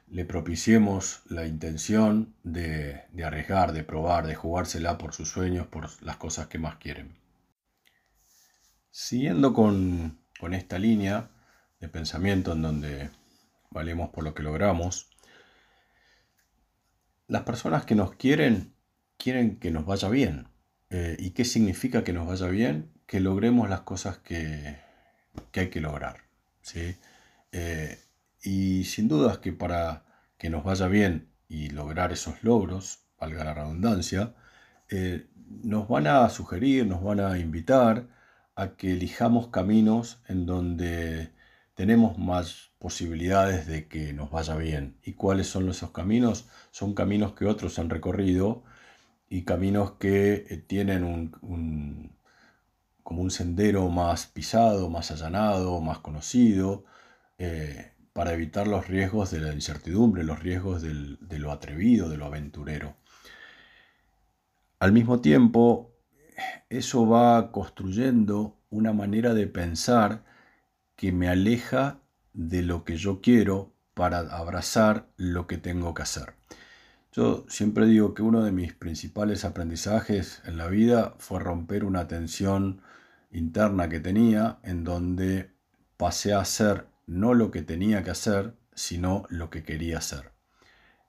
[0.10, 6.18] le propiciemos la intención de, arriesgar, de probar, de jugársela por sus sueños, por las
[6.18, 7.16] cosas que más quieren.
[8.90, 11.30] Siguiendo con, con esta línea,
[11.82, 13.10] de pensamiento en donde
[13.72, 15.10] valemos por lo que logramos.
[17.28, 18.76] Las personas que nos quieren,
[19.18, 20.48] quieren que nos vaya bien.
[20.90, 22.92] Eh, ¿Y qué significa que nos vaya bien?
[23.12, 24.78] Que logremos las cosas que,
[25.54, 26.22] hay que lograr.
[26.62, 26.96] ¿sí?
[27.52, 28.00] Eh,
[28.42, 30.06] y sin dudas que para
[30.38, 34.34] que nos vaya bien y lograr esos logros, valga la redundancia,
[34.90, 35.28] eh,
[35.64, 38.08] nos van a sugerir, nos van a invitar
[38.56, 41.34] a que elijamos caminos en donde
[41.76, 44.96] tenemos más posibilidades de que nos vaya bien.
[45.04, 46.48] ¿Y cuáles son esos caminos?
[46.72, 48.64] Son caminos que otros han recorrido
[49.28, 52.12] y caminos que eh, tienen un,
[53.12, 56.86] como un sendero más pisado, más allanado, más conocido,
[57.38, 62.26] eh, para evitar los riesgos de la incertidumbre, los riesgos de lo atrevido, de lo
[62.26, 62.96] aventurero.
[64.80, 65.94] Al mismo tiempo,
[66.70, 70.24] eso va construyendo una manera de pensar
[70.96, 72.00] que me aleja
[72.32, 76.36] de lo que yo quiero para abrazar lo que tengo que hacer.
[77.12, 82.08] Yo siempre digo que uno de mis principales aprendizajes en la vida fue romper una
[82.08, 82.82] tensión
[83.32, 85.52] interna que tenía en donde
[85.98, 90.32] pasé a hacer no lo que tenía que hacer, sino lo que quería hacer.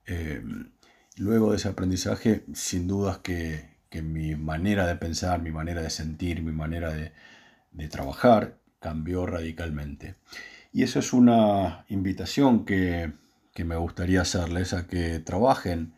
[0.07, 0.73] Em,
[1.17, 3.71] luego de ese aprendizaje, sin dudas que,
[4.03, 7.13] mi manera de pensar, mi manera de sentir, mi manera de,
[7.73, 10.17] de trabajar cambió radicalmente.
[10.73, 13.13] Y eso es una invitación que,
[13.55, 15.95] que me gustaría hacerles a que trabajen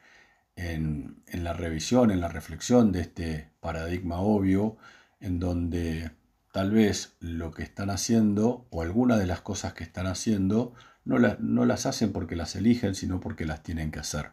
[0.56, 4.76] en, en, la revisión, en la reflexión de este paradigma obvio,
[5.24, 6.10] en donde
[6.52, 10.74] tal vez lo que están haciendo o alguna de las cosas que están haciendo
[11.06, 14.32] no, no las hacen porque las eligen, sino porque las tienen que hacer.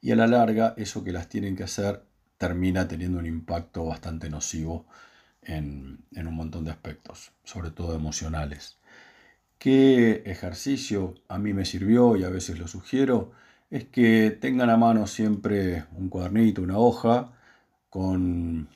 [0.00, 2.04] Y a la larga, eso que las tienen que hacer
[2.38, 4.86] termina teniendo un impacto bastante nocivo
[5.42, 8.78] en, en un montón de aspectos, sobre todo emocionales.
[9.58, 13.32] ¿Qué ejercicio a mí me sirvió y a veces lo sugiero?
[13.70, 17.32] Es que tengan a mano siempre un cuadernito, una hoja,
[17.90, 18.68] con,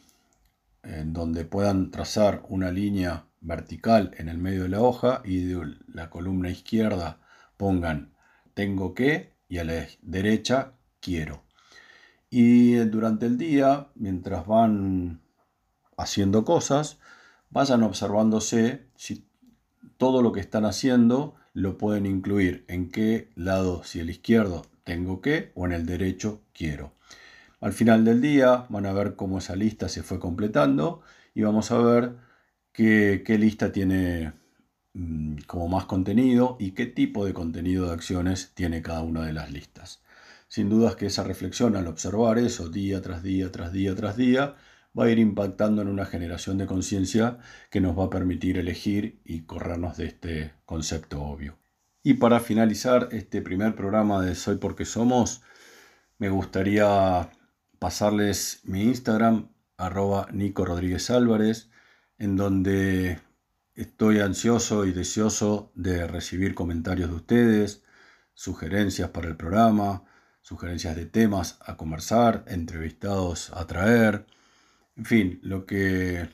[0.89, 5.77] en donde puedan trazar una línea vertical en el medio de la hoja y de
[5.87, 7.21] la columna izquierda
[7.57, 8.15] pongan
[8.55, 11.45] tengo que y a la derecha quiero.
[12.31, 15.21] Y durante el día, mientras van
[15.97, 16.99] haciendo cosas,
[17.51, 19.27] vayan observándose si
[19.97, 25.21] todo lo que están haciendo lo pueden incluir en qué lado, si el izquierdo tengo
[25.21, 26.93] que o en el derecho quiero.
[27.61, 31.03] Al final del día van a ver cómo esa lista se fue completando
[31.35, 32.17] y vamos a ver
[32.73, 34.33] qué, lista tiene
[34.95, 39.33] mm, como más contenido y qué tipo de contenido de acciones tiene cada una de
[39.33, 40.03] las listas.
[40.47, 44.57] Sin dudas que esa reflexión al observar eso día tras día, tras día, tras día,
[44.99, 47.39] va a ir impactando en una generación de conciencia
[47.71, 51.59] que nos va a permitir elegir y corrernos de este concepto obvio.
[52.03, 55.43] Y para finalizar este primer programa de Soy porque Somos,
[56.19, 57.31] me gustaría
[57.79, 61.71] pasarles mi Instagram, arroba Nico Rodríguez Álvarez,
[62.19, 63.21] en donde
[63.75, 67.85] estoy ansioso y deseoso de recibir comentarios de ustedes,
[68.35, 70.05] sugerencias para el programa,
[70.43, 74.27] sugerencias de temas a conversar, entrevistados a traer,
[74.97, 76.29] en fin, lo que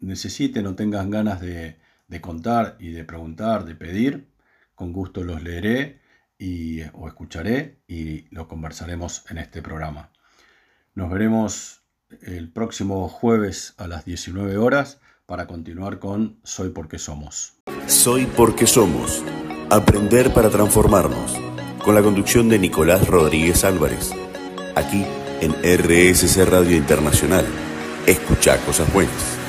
[0.00, 1.78] necesiten o tengan ganas de,
[2.20, 4.28] contar y de preguntar, de pedir,
[4.74, 6.00] con gusto los leeré
[6.38, 10.10] y, o escucharé y lo conversaremos en este programa.
[11.00, 11.80] Nos veremos
[12.20, 17.54] el próximo jueves a las 19 horas para continuar con Soy porque somos.
[17.86, 19.24] Soy porque somos.
[19.70, 21.38] Aprender para transformarnos
[21.82, 24.10] con la conducción de Nicolás Rodríguez Álvarez,
[24.74, 25.06] aquí
[25.40, 27.46] en RSC Radio Internacional.
[28.06, 29.39] Escucha cosas buenas.